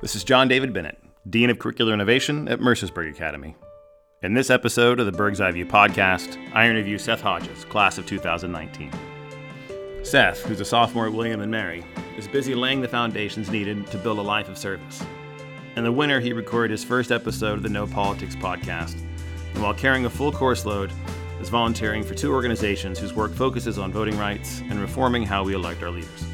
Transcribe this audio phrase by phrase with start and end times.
[0.00, 0.96] This is John David Bennett,
[1.28, 3.54] Dean of Curricular Innovation at Mercersburg Academy.
[4.22, 8.06] In this episode of the Bird's Eye View podcast, I interview Seth Hodges, class of
[8.06, 8.90] 2019.
[10.02, 11.84] Seth, who's a sophomore at William and Mary,
[12.16, 15.04] is busy laying the foundations needed to build a life of service.
[15.76, 18.98] In the winter, he recorded his first episode of the No Politics podcast,
[19.52, 20.90] and while carrying a full course load,
[21.42, 25.52] is volunteering for two organizations whose work focuses on voting rights and reforming how we
[25.52, 26.24] elect our leaders.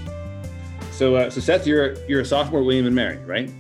[0.97, 3.51] So, uh, so Seth, you're you're a sophomore at William and Mary, right?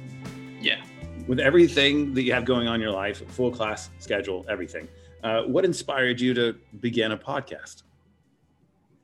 [0.58, 0.82] Yeah.
[1.26, 4.88] With everything that you have going on in your life, full class schedule, everything,
[5.22, 7.82] uh, what inspired you to begin a podcast?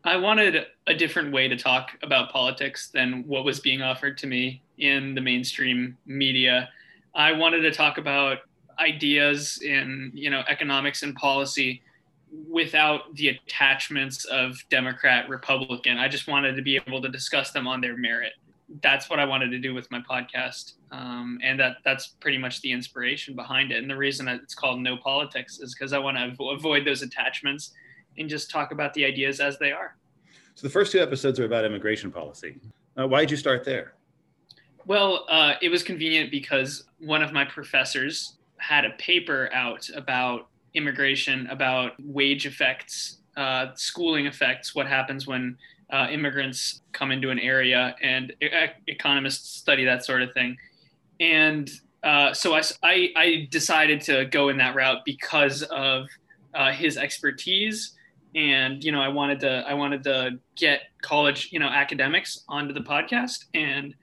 [0.05, 4.27] I wanted a different way to talk about politics than what was being offered to
[4.27, 6.71] me in the mainstream media.
[7.15, 8.39] I wanted to talk about
[8.79, 11.83] ideas in you know economics and policy
[12.49, 15.99] without the attachments of Democrat, Republican.
[15.99, 18.33] I just wanted to be able to discuss them on their merit.
[18.83, 22.63] That's what I wanted to do with my podcast, um, and that that's pretty much
[22.63, 23.79] the inspiration behind it.
[23.79, 27.03] And the reason it's called No Politics is because I want to avo- avoid those
[27.03, 27.73] attachments
[28.17, 29.97] and just talk about the ideas as they are.
[30.55, 32.57] So the first two episodes are about immigration policy.
[32.99, 33.93] Uh, why did you start there?
[34.87, 40.49] Well, uh, it was convenient because one of my professors had a paper out about
[40.75, 45.57] immigration, about wage effects, uh, schooling effects, what happens when
[45.91, 48.49] uh, immigrants come into an area, and e-
[48.87, 50.57] economists study that sort of thing.
[51.21, 51.71] And
[52.03, 56.07] uh, so I, I, I, decided to go in that route because of
[56.53, 57.93] uh, his expertise.
[58.35, 62.73] And you know, I wanted to I wanted to get college you know academics onto
[62.73, 63.95] the podcast, and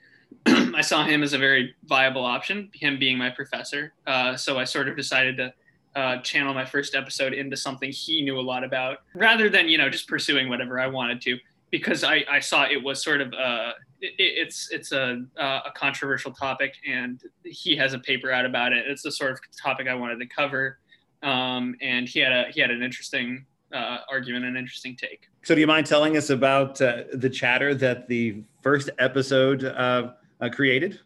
[0.76, 2.70] I saw him as a very viable option.
[2.74, 5.52] Him being my professor, uh, so I sort of decided to
[5.96, 9.78] uh, channel my first episode into something he knew a lot about rather than you
[9.78, 11.38] know just pursuing whatever i wanted to
[11.72, 15.72] because i, I saw it was sort of uh, it, it's it's a, uh, a
[15.76, 18.86] controversial topic and he has a paper out about it.
[18.88, 20.80] It's the sort of topic i wanted to cover
[21.24, 25.28] um, and he had a he had an interesting uh, argument an interesting take.
[25.44, 30.12] So do you mind telling us about uh, the chatter that the first episode uh,
[30.52, 31.00] created?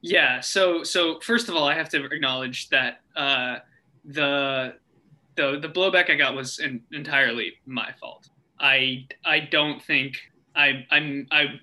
[0.00, 3.00] Yeah so so first of all i have to acknowledge that
[4.04, 4.74] the
[5.36, 8.28] the the blowback I got was in, entirely my fault.
[8.60, 10.16] I I don't think
[10.54, 11.60] I I'm I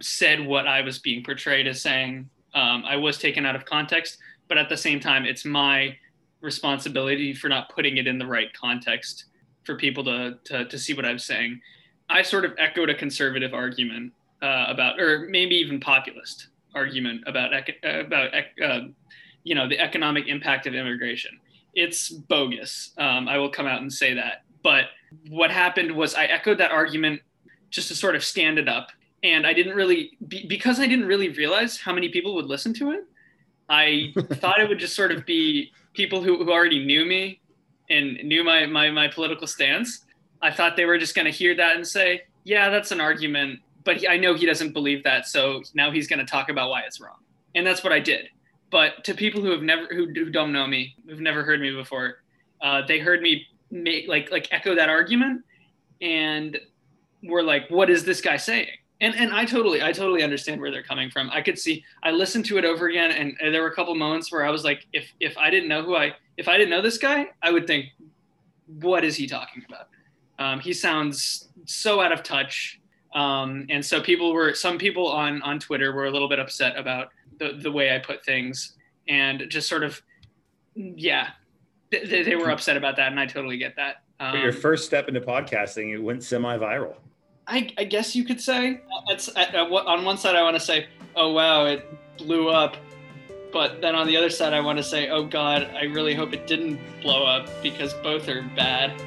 [0.00, 2.28] said what I was being portrayed as saying.
[2.54, 5.96] Um, I was taken out of context, but at the same time, it's my
[6.40, 9.26] responsibility for not putting it in the right context
[9.64, 11.60] for people to to, to see what I'm saying.
[12.08, 17.52] I sort of echoed a conservative argument uh, about, or maybe even populist argument about
[17.82, 18.30] about
[18.62, 18.80] uh,
[19.44, 21.38] you know the economic impact of immigration
[21.78, 22.90] it's bogus.
[22.98, 24.42] Um, I will come out and say that.
[24.64, 24.86] But
[25.28, 27.22] what happened was I echoed that argument
[27.70, 28.88] just to sort of stand it up.
[29.22, 32.74] And I didn't really, be, because I didn't really realize how many people would listen
[32.74, 33.04] to it,
[33.68, 37.40] I thought it would just sort of be people who, who already knew me
[37.90, 40.04] and knew my, my, my political stance.
[40.42, 43.60] I thought they were just going to hear that and say, yeah, that's an argument.
[43.84, 45.26] But he, I know he doesn't believe that.
[45.28, 47.18] So now he's going to talk about why it's wrong.
[47.54, 48.30] And that's what I did.
[48.70, 51.70] But to people who have never, who, who don't know me, who've never heard me
[51.72, 52.22] before,
[52.60, 55.42] uh, they heard me make like like echo that argument,
[56.00, 56.58] and
[57.22, 58.68] were like, "What is this guy saying?"
[59.00, 61.30] And and I totally I totally understand where they're coming from.
[61.30, 64.30] I could see I listened to it over again, and, there were a couple moments
[64.30, 66.82] where I was like, if if I didn't know who I if I didn't know
[66.82, 67.86] this guy, I would think,
[68.66, 69.88] "What is he talking about?"
[70.38, 72.80] Um, he sounds so out of touch.
[73.14, 76.76] Um, and so people were some people on on Twitter were a little bit upset
[76.76, 77.08] about
[77.38, 78.76] the, the way I put things
[79.08, 80.02] and just sort of,
[80.74, 81.28] yeah,
[81.90, 83.10] they, they were upset about that.
[83.10, 84.02] And I totally get that.
[84.20, 86.96] Um, your first step into podcasting, it went semi-viral.
[87.46, 90.60] I, I guess you could say it's at, at, on one side, I want to
[90.60, 91.86] say, oh, wow, it
[92.18, 92.76] blew up.
[93.50, 96.34] But then on the other side, I want to say, oh, God, I really hope
[96.34, 99.00] it didn't blow up because both are bad.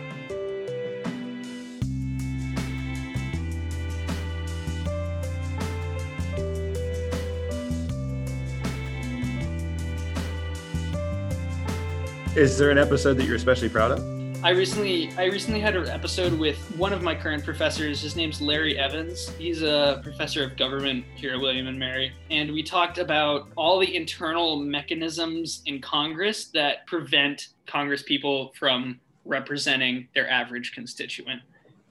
[12.35, 14.45] Is there an episode that you're especially proud of?
[14.45, 17.99] I recently I recently had an episode with one of my current professors.
[17.99, 19.27] His name's Larry Evans.
[19.31, 23.79] He's a professor of government here at William and Mary, and we talked about all
[23.79, 31.41] the internal mechanisms in Congress that prevent Congress people from representing their average constituent.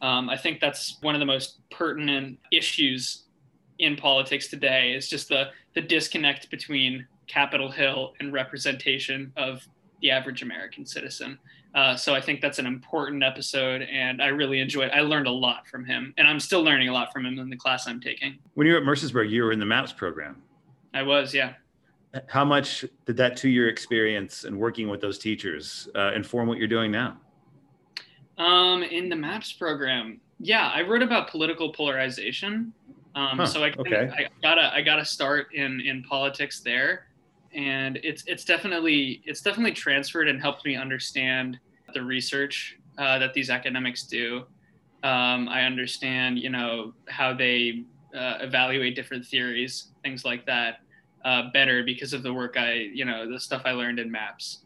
[0.01, 3.25] Um, I think that's one of the most pertinent issues
[3.79, 4.95] in politics today.
[4.95, 9.69] Is just the the disconnect between Capitol Hill and representation of
[10.01, 11.39] the average American citizen.
[11.75, 14.91] Uh, so I think that's an important episode, and I really enjoyed.
[14.91, 17.49] I learned a lot from him, and I'm still learning a lot from him in
[17.49, 18.39] the class I'm taking.
[18.55, 20.43] When you were at Mercersburg, you were in the MAPS program.
[20.93, 21.53] I was, yeah.
[22.27, 26.69] how much did that two-year experience and working with those teachers uh, inform what you're
[26.69, 27.19] doing now?
[28.39, 32.73] Um, in the MAPS program, yeah, I wrote about political polarization.
[33.15, 34.11] Um, huh, so I, okay.
[34.17, 37.07] I gotta I gotta start in in politics there,
[37.55, 41.59] and it's it's definitely it's definitely transferred and helped me understand
[41.95, 44.45] the research uh, that these academics do.
[45.03, 50.81] Um, I understand, you know, how they uh, evaluate different theories, things like that,
[51.25, 54.65] uh, better because of the work I, you know, the stuff I learned in maps.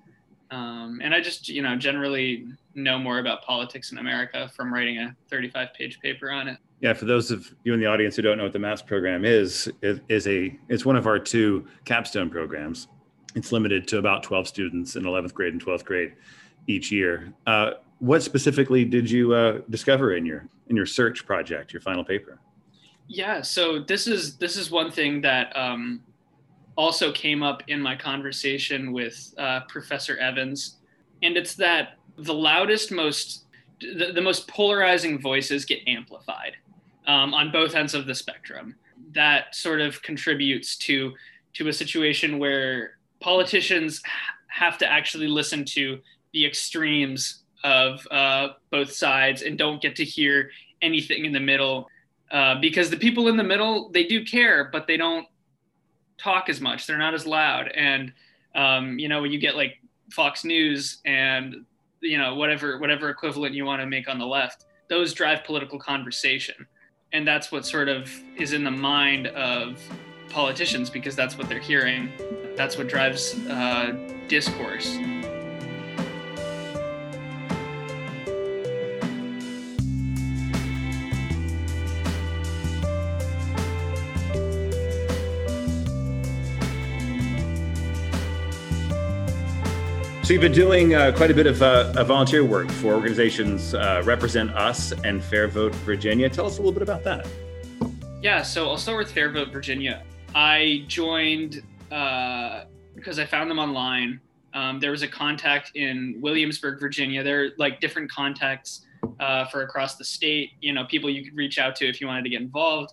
[0.50, 4.98] Um, and I just, you know, generally know more about politics in America from writing
[4.98, 6.58] a 35 page paper on it.
[6.80, 9.24] Yeah, for those of you in the audience who don't know what the MAPS program
[9.24, 12.88] is, it is a it's one of our two capstone programs.
[13.34, 16.12] It's limited to about 12 students in 11th grade and 12th grade
[16.66, 17.32] each year.
[17.46, 22.04] Uh, what specifically did you uh, discover in your in your search project, your final
[22.04, 22.38] paper?
[23.06, 26.02] Yeah, so this is this is one thing that um,
[26.76, 30.78] also came up in my conversation with uh, Professor Evans,
[31.22, 33.44] and it's that the loudest, most
[33.80, 36.56] the, the most polarizing voices get amplified
[37.06, 38.74] um, on both ends of the spectrum.
[39.12, 41.12] That sort of contributes to
[41.54, 44.02] to a situation where politicians
[44.48, 46.00] have to actually listen to
[46.32, 50.50] the extremes of uh, both sides and don't get to hear
[50.82, 51.88] anything in the middle
[52.32, 55.26] uh, because the people in the middle they do care but they don't
[56.18, 56.86] talk as much.
[56.86, 57.68] They're not as loud.
[57.68, 58.12] And
[58.54, 59.78] um, you know when you get like
[60.10, 61.64] fox news and
[62.00, 65.78] you know whatever whatever equivalent you want to make on the left those drive political
[65.78, 66.54] conversation
[67.14, 69.80] and that's what sort of is in the mind of
[70.28, 72.10] politicians because that's what they're hearing.
[72.56, 73.96] That's what drives uh,
[74.28, 74.98] discourse
[90.34, 94.50] you've been doing uh, quite a bit of uh, volunteer work for organizations uh, Represent
[94.50, 96.28] Us and Fair Vote Virginia.
[96.28, 97.24] Tell us a little bit about that.
[98.20, 100.02] Yeah, so I'll start with Fair Vote Virginia.
[100.34, 102.64] I joined uh,
[102.96, 104.20] because I found them online.
[104.54, 107.22] Um, there was a contact in Williamsburg, Virginia.
[107.22, 108.84] There are like different contacts
[109.20, 110.50] uh, for across the state.
[110.60, 112.92] You know, people you could reach out to if you wanted to get involved.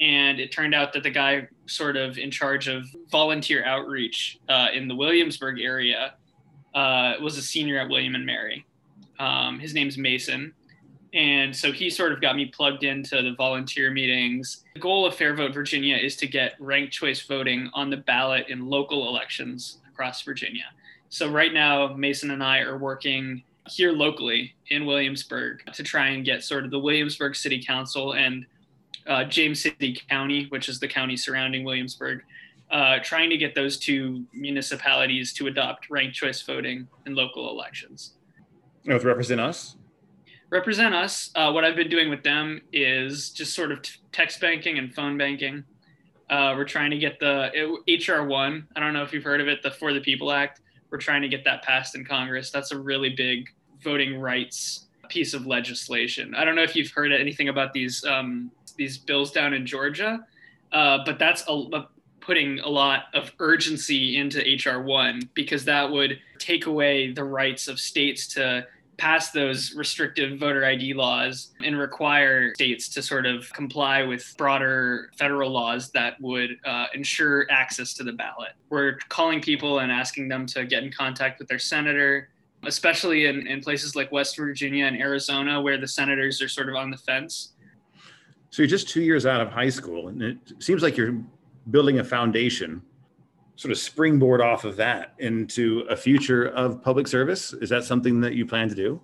[0.00, 4.68] And it turned out that the guy sort of in charge of volunteer outreach uh,
[4.72, 6.14] in the Williamsburg area
[6.78, 8.64] uh, was a senior at William and Mary.
[9.18, 10.52] Um, his name's Mason.
[11.12, 14.64] And so he sort of got me plugged into the volunteer meetings.
[14.74, 18.46] The goal of Fair Vote Virginia is to get ranked choice voting on the ballot
[18.48, 20.66] in local elections across Virginia.
[21.08, 26.24] So right now, Mason and I are working here locally in Williamsburg to try and
[26.24, 28.46] get sort of the Williamsburg City Council and
[29.08, 32.22] uh, James City County, which is the county surrounding Williamsburg,
[32.70, 38.14] uh, trying to get those two municipalities to adopt ranked choice voting in local elections.
[38.84, 39.76] With Represent Us?
[40.50, 44.78] Represent Us, uh, what I've been doing with them is just sort of text banking
[44.78, 45.64] and phone banking.
[46.30, 47.50] Uh, we're trying to get the
[47.88, 50.60] HR1, I don't know if you've heard of it, the For the People Act.
[50.90, 52.50] We're trying to get that passed in Congress.
[52.50, 53.48] That's a really big
[53.82, 56.34] voting rights piece of legislation.
[56.34, 60.24] I don't know if you've heard anything about these um, these bills down in Georgia,
[60.72, 61.88] uh, but that's a, a,
[62.28, 67.80] putting a lot of urgency into HR1 because that would take away the rights of
[67.80, 68.66] states to
[68.98, 75.10] pass those restrictive voter ID laws and require states to sort of comply with broader
[75.16, 78.52] federal laws that would uh, ensure access to the ballot.
[78.68, 82.28] We're calling people and asking them to get in contact with their senator,
[82.64, 86.74] especially in, in places like West Virginia and Arizona, where the senators are sort of
[86.74, 87.54] on the fence.
[88.50, 91.14] So you're just two years out of high school, and it seems like you're
[91.70, 92.82] building a foundation
[93.56, 97.52] sort of springboard off of that into a future of public service?
[97.54, 99.00] Is that something that you plan to do?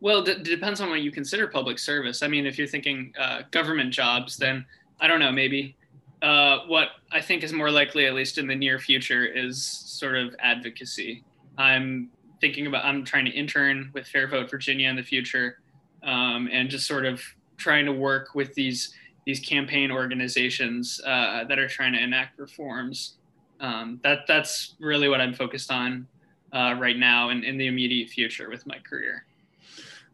[0.00, 2.22] Well it d- depends on what you consider public service.
[2.22, 4.64] I mean if you're thinking uh, government jobs then
[5.00, 5.76] i don't know maybe
[6.22, 10.16] uh, what i think is more likely at least in the near future is sort
[10.16, 11.22] of advocacy.
[11.58, 15.58] I'm thinking about i'm trying to intern with fair vote virginia in the future
[16.02, 17.22] um, and just sort of
[17.56, 18.94] trying to work with these
[19.26, 23.14] these campaign organizations uh, that are trying to enact reforms.
[23.60, 26.06] Um, that that's really what I'm focused on
[26.52, 29.24] uh, right now and in the immediate future with my career.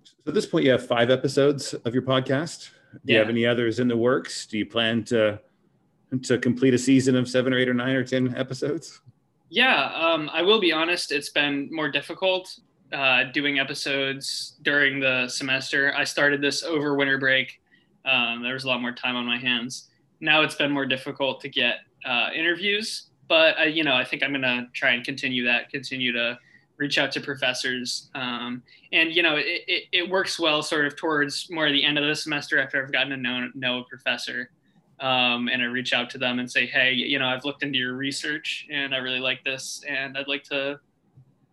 [0.06, 2.70] So at this point, you have five episodes of your podcast.
[2.92, 3.14] Do yeah.
[3.14, 4.46] you have any others in the works?
[4.46, 5.40] Do you plan to
[6.24, 9.00] to complete a season of seven or eight or nine or ten episodes?
[9.48, 11.12] Yeah, um, I will be honest.
[11.12, 12.58] It's been more difficult
[12.92, 15.94] uh, doing episodes during the semester.
[15.96, 17.59] I started this over winter break
[18.04, 19.88] um, there was a lot more time on my hands.
[20.20, 24.22] Now it's been more difficult to get uh, interviews, but I, you know, I think
[24.22, 26.38] I'm gonna try and continue that, continue to
[26.76, 28.10] reach out to professors.
[28.14, 31.98] Um, and you know, it, it, it, works well sort of towards more the end
[31.98, 34.50] of the semester after I've gotten to know, know a professor.
[34.98, 37.78] Um, and I reach out to them and say, hey, you know, I've looked into
[37.78, 40.78] your research and I really like this, and I'd like to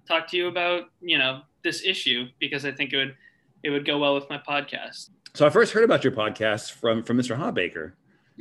[0.08, 3.16] talk to you about, you know, this issue because I think it would
[3.64, 5.10] it would go well with my podcast.
[5.38, 7.38] So I first heard about your podcast from from Mr.
[7.38, 7.92] Hawbaker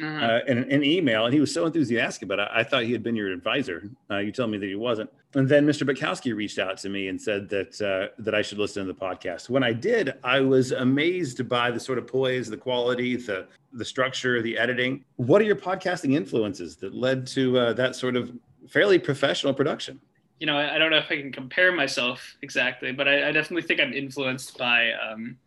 [0.03, 0.25] uh-huh.
[0.25, 2.49] uh, in an email, and he was so enthusiastic about it.
[2.51, 3.91] I thought he had been your advisor.
[4.11, 5.11] Uh, you told me that he wasn't.
[5.35, 5.87] And then Mr.
[5.87, 8.99] Bukowski reached out to me and said that uh, that I should listen to the
[8.99, 9.51] podcast.
[9.51, 13.85] When I did, I was amazed by the sort of poise, the quality, the the
[13.85, 15.05] structure, the editing.
[15.17, 18.33] What are your podcasting influences that led to uh, that sort of
[18.71, 20.01] fairly professional production?
[20.41, 23.33] You know, I, I, don't know if I can compare myself exactly, but I, I
[23.33, 25.39] definitely think I'm influenced by um,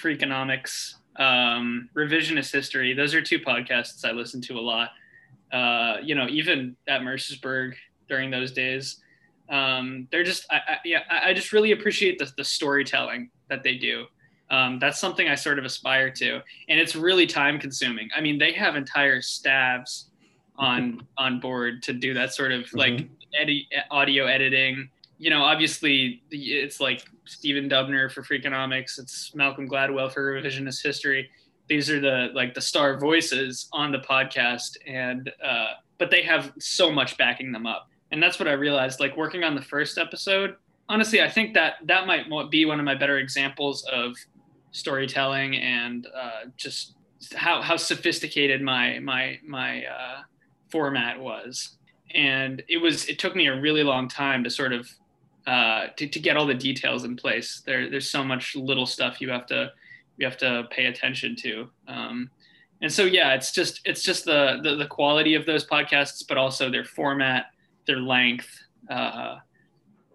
[0.00, 2.92] Freakonomics um, revisionist history.
[2.92, 4.90] Those are two podcasts I listen to a lot.
[5.52, 7.74] Uh, you know, even at Mercersburg
[8.08, 9.00] during those days,
[9.48, 13.76] um, they're just, I, I, yeah, I just really appreciate the, the storytelling that they
[13.76, 14.06] do.
[14.50, 18.08] Um, that's something I sort of aspire to, and it's really time consuming.
[18.14, 20.10] I mean, they have entire staffs
[20.56, 23.42] on on board to do that sort of like mm-hmm.
[23.42, 30.12] edi- audio editing you know, obviously it's like Stephen Dubner for Freakonomics, it's Malcolm Gladwell
[30.12, 31.30] for Revisionist History.
[31.68, 36.52] These are the like the star voices on the podcast, and uh, but they have
[36.58, 39.00] so much backing them up, and that's what I realized.
[39.00, 40.56] Like working on the first episode,
[40.88, 44.14] honestly, I think that that might be one of my better examples of
[44.72, 46.96] storytelling and uh, just
[47.34, 50.22] how how sophisticated my my my uh,
[50.68, 51.78] format was
[52.14, 54.88] and it was it took me a really long time to sort of
[55.46, 57.62] uh, to, to get all the details in place.
[57.66, 59.72] There, there's so much little stuff you have to
[60.16, 61.68] you have to pay attention to.
[61.88, 62.30] Um,
[62.80, 66.36] and so yeah, it's just it's just the, the, the quality of those podcasts, but
[66.36, 67.46] also their format,
[67.86, 68.48] their length,
[68.90, 69.38] uh,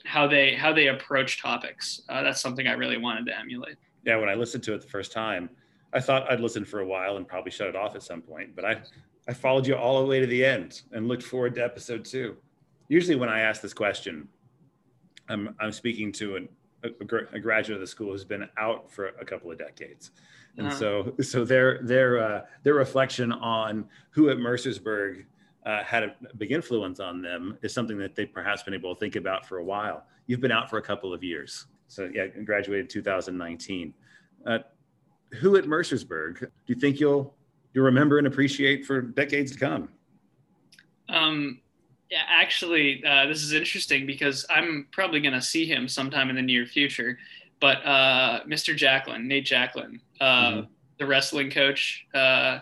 [0.06, 2.02] how they how they approach topics.
[2.10, 3.78] Uh, that's something I really wanted to emulate.
[4.06, 5.50] Yeah, when I listened to it the first time,
[5.94, 8.56] I thought I'd listen for a while and probably shut it off at some point,
[8.56, 8.82] but I
[9.28, 12.38] I followed you all the way to the end and looked forward to episode two.
[12.88, 14.28] Usually, when I ask this question,
[15.30, 16.50] I'm, I'm speaking to an,
[16.84, 16.90] a,
[17.34, 20.12] a, graduate of the school who's been out for a couple of decades.
[20.58, 20.78] And uh-huh.
[20.78, 25.26] so, so their, their, uh, their reflection on who at Mercersburg
[25.66, 29.00] uh, had a big influence on them is something that they've perhaps been able to
[29.00, 30.06] think about for a while.
[30.26, 31.68] You've been out for a couple of years.
[31.88, 33.94] So yeah, graduated 2019.
[34.46, 34.60] Uh,
[35.34, 37.36] who at Mercersburg do you think you'll,
[37.74, 39.90] you'll remember and appreciate for decades to come?
[41.10, 41.60] Um,
[42.10, 46.36] yeah, actually, uh, this is interesting because I'm probably going to see him sometime in
[46.36, 47.20] the near future.
[47.60, 48.76] But uh, Mr.
[48.76, 50.68] Jacklin, Nate Jacklin, uh, mm-hmm.
[50.98, 52.60] the wrestling coach, uh,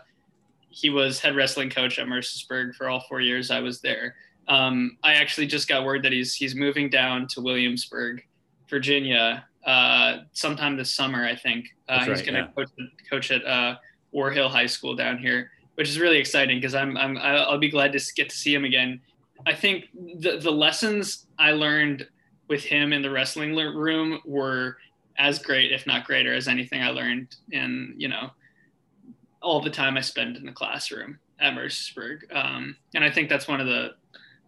[0.70, 4.16] he was head wrestling coach at Mercersburg for all four years I was there.
[4.48, 8.26] Um, I actually just got word that he's he's moving down to Williamsburg,
[8.70, 11.26] Virginia, uh, sometime this summer.
[11.26, 12.66] I think uh, he's right, going to yeah.
[12.66, 12.70] coach,
[13.10, 13.80] coach, at
[14.14, 17.92] Warhill High School down here, which is really exciting because I'm, I'm I'll be glad
[17.94, 19.02] to get to see him again
[19.46, 22.08] I think the the lessons I learned
[22.48, 24.78] with him in the wrestling room were
[25.18, 28.32] as great, if not greater, as anything I learned in you know
[29.42, 32.24] all the time I spent in the classroom at Mercersburg.
[32.36, 33.92] Um, and I think that's one of the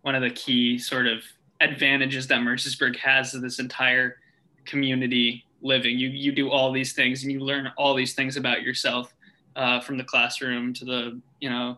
[0.02, 1.24] one of the key sort of
[1.62, 4.18] advantages that Mercersburg has of this entire
[4.66, 5.98] community living.
[5.98, 9.14] You you do all these things and you learn all these things about yourself
[9.56, 11.78] uh, from the classroom to the you know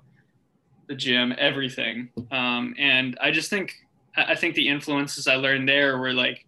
[0.91, 2.10] the gym, everything.
[2.31, 3.75] Um, and I just think
[4.17, 6.45] I think the influences I learned there were like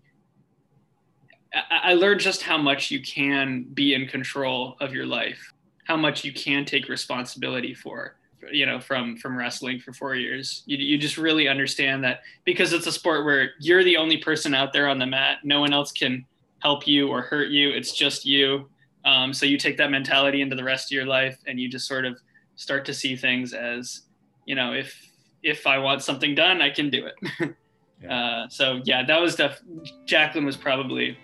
[1.72, 5.54] I learned just how much you can be in control of your life,
[5.86, 8.18] how much you can take responsibility for.
[8.52, 12.74] You know, from from wrestling for four years, you you just really understand that because
[12.74, 15.72] it's a sport where you're the only person out there on the mat, no one
[15.72, 16.26] else can
[16.60, 17.70] help you or hurt you.
[17.70, 18.70] It's just you.
[19.06, 21.88] Um, so you take that mentality into the rest of your life, and you just
[21.88, 22.20] sort of
[22.58, 24.02] start to see things as
[24.46, 25.10] you know, if
[25.42, 27.56] if I want something done, I can do it.
[28.02, 28.16] yeah.
[28.16, 29.62] Uh, so yeah, that was def-
[30.06, 31.18] Jacklin was probably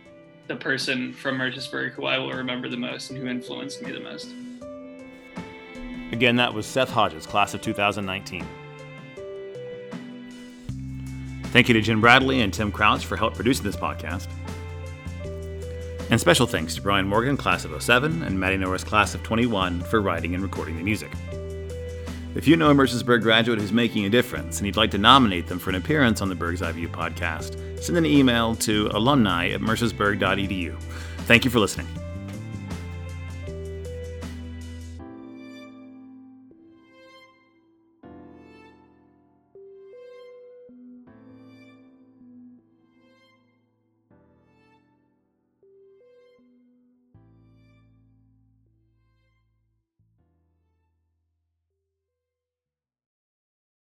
[0.48, 4.00] the person from Mercersburg who I will remember the most and who influenced me the
[4.00, 4.30] most.
[6.12, 8.46] Again, that was Seth Hodges, class of 2019.
[11.46, 14.28] Thank you to Jim Bradley and Tim Crouch for help producing this podcast.
[16.10, 19.82] And special thanks to Brian Morgan, class of 07, and Maddie Norris, class of 21,
[19.82, 21.12] for writing and recording the music.
[22.36, 25.48] If you know a Mercersburg graduate who's making a difference and you'd like to nominate
[25.48, 29.50] them for an appearance on the Berg's Eye View podcast, send an email to alumni
[29.50, 30.80] at mercersburg.edu.
[31.26, 31.88] Thank you for listening.